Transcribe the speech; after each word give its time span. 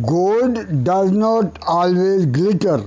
Gold 0.00 0.84
does 0.84 1.10
not 1.10 1.58
always 1.66 2.24
glitter. 2.24 2.82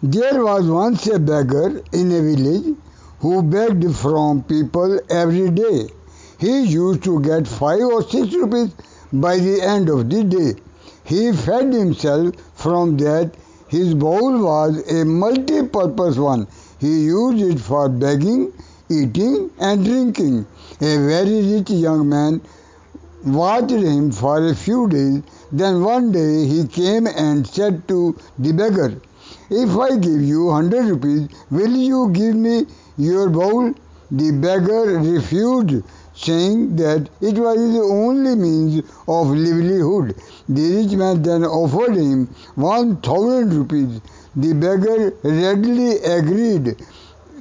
There 0.00 0.44
was 0.44 0.68
once 0.68 1.08
a 1.08 1.18
beggar 1.18 1.82
in 1.92 2.12
a 2.12 2.22
village 2.22 2.76
who 3.18 3.42
begged 3.42 3.92
from 3.96 4.44
people 4.44 5.00
every 5.10 5.50
day. 5.50 5.88
He 6.38 6.62
used 6.62 7.02
to 7.02 7.20
get 7.22 7.48
five 7.48 7.80
or 7.80 8.08
six 8.08 8.32
rupees 8.32 8.70
by 9.12 9.38
the 9.38 9.60
end 9.62 9.88
of 9.88 10.08
the 10.08 10.22
day. 10.22 10.54
He 11.02 11.32
fed 11.32 11.72
himself 11.72 12.36
from 12.54 12.96
that. 12.98 13.34
His 13.66 13.94
bowl 13.94 14.44
was 14.44 14.88
a 14.92 15.04
multi-purpose 15.04 16.18
one. 16.18 16.46
He 16.78 17.06
used 17.06 17.42
it 17.42 17.58
for 17.58 17.88
begging, 17.88 18.52
eating 18.88 19.50
and 19.58 19.84
drinking. 19.84 20.46
A 20.80 20.98
very 20.98 21.54
rich 21.54 21.70
young 21.70 22.08
man 22.08 22.42
watched 23.24 23.70
him 23.70 24.10
for 24.10 24.46
a 24.46 24.54
few 24.54 24.88
days. 24.88 25.22
Then 25.54 25.84
one 25.84 26.12
day 26.12 26.46
he 26.46 26.66
came 26.66 27.06
and 27.06 27.46
said 27.46 27.86
to 27.88 28.16
the 28.38 28.52
beggar, 28.52 28.94
If 29.50 29.76
I 29.76 29.96
give 29.98 30.22
you 30.22 30.50
hundred 30.50 30.86
rupees, 30.86 31.28
will 31.50 31.76
you 31.76 32.08
give 32.08 32.34
me 32.34 32.66
your 32.96 33.28
bowl? 33.28 33.74
The 34.10 34.30
beggar 34.30 34.98
refused, 34.98 35.84
saying 36.14 36.76
that 36.76 37.10
it 37.20 37.38
was 37.38 37.58
his 37.58 37.76
only 37.82 38.34
means 38.34 38.82
of 39.06 39.28
livelihood. 39.28 40.14
The 40.48 40.76
rich 40.76 40.92
man 40.92 41.22
then 41.22 41.44
offered 41.44 41.96
him 41.96 42.28
one 42.54 42.96
thousand 42.96 43.52
rupees. 43.52 44.00
The 44.34 44.54
beggar 44.54 45.12
readily 45.22 45.98
agreed 45.98 46.76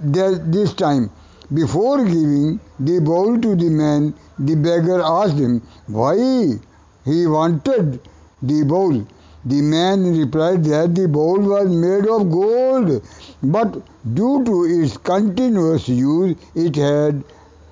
that 0.03 0.51
this 0.51 0.73
time. 0.73 1.09
Before 1.53 2.03
giving 2.03 2.59
the 2.77 2.99
bowl 2.99 3.37
to 3.39 3.55
the 3.55 3.69
man, 3.69 4.13
the 4.37 4.55
beggar 4.55 5.01
asked 5.01 5.35
him 5.35 5.61
why 5.87 6.59
he 7.03 7.25
wanted 7.25 7.99
the 8.41 8.63
bowl. 8.63 9.05
The 9.43 9.61
man 9.61 10.17
replied 10.19 10.63
that 10.65 10.93
the 10.93 11.07
bowl 11.07 11.39
was 11.39 11.67
made 11.67 12.07
of 12.07 12.29
gold, 12.29 13.01
but 13.41 13.81
due 14.13 14.43
to 14.45 14.65
its 14.65 14.97
continuous 14.97 15.89
use, 15.89 16.35
it 16.53 16.75
had 16.75 17.23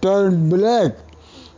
turned 0.01 0.49
black. 0.49 0.93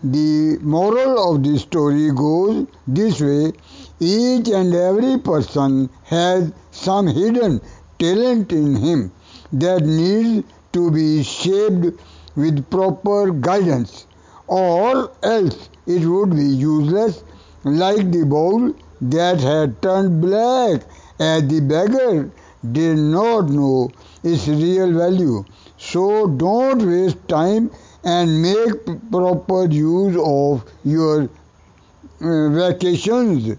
The 0.04 0.58
moral 0.62 1.36
of 1.36 1.44
the 1.44 1.58
story 1.60 2.12
goes 2.12 2.68
this 2.88 3.22
way 3.22 3.54
each 4.00 4.50
and 4.50 4.74
every 4.74 5.20
person 5.20 5.90
has 6.04 6.52
some 6.72 7.08
hidden 7.08 7.62
talent 8.00 8.52
in 8.52 8.76
him 8.76 9.12
that 9.54 9.84
needs 9.86 10.46
to 10.74 10.90
be 10.92 11.24
shaped 11.24 12.02
with 12.36 12.70
proper 12.70 13.32
guidance, 13.32 14.08
or 14.48 15.12
else 15.22 15.70
it 15.86 16.06
would 16.06 16.32
be 16.32 16.44
useless 16.46 17.24
like 17.64 18.12
the 18.12 18.26
bowl 18.26 18.74
that 19.02 19.40
had 19.40 19.82
turned 19.82 20.22
black 20.22 20.82
as 21.20 21.48
the 21.48 21.60
beggar 21.62 22.32
did 22.72 22.98
not 22.98 23.50
know 23.50 23.90
its 24.24 24.48
real 24.48 24.92
value. 24.94 25.44
So 25.78 26.28
don't 26.28 26.88
waste 26.88 27.28
time 27.28 27.72
and 28.04 28.42
make 28.42 28.86
proper 29.12 29.66
use 29.66 30.18
of 30.24 30.64
your 30.84 31.30
vacations. 32.20 33.48